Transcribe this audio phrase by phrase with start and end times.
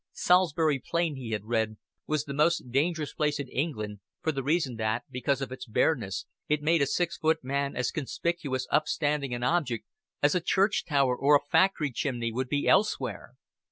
[0.13, 4.77] Salisbury Plain, he had read, was the most dangerous place in England; for the reason
[4.77, 9.43] that, because of its bareness, it made a six foot man as conspicuous, upstanding an
[9.43, 9.85] object
[10.23, 13.35] as a church tower or a factory chimney would be elsewhere.